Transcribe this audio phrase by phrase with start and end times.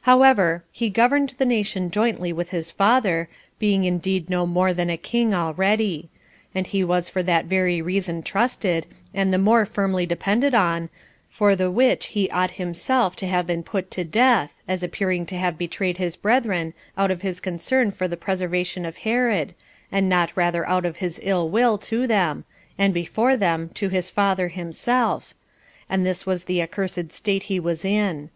[0.00, 4.96] However, he governed the nation jointly with his father, being indeed no other than a
[4.96, 6.08] king already;
[6.54, 10.88] and he was for that very reason trusted, and the more firmly depended on,
[11.28, 15.36] for the which he ought himself to have been put to death, as appearing to
[15.36, 19.52] have betrayed his brethren out of his concern for the preservation of Herod,
[19.92, 22.44] and not rather out of his ill will to them,
[22.78, 25.34] and, before them, to his father himself:
[25.90, 28.30] and this was the accursed state he was in.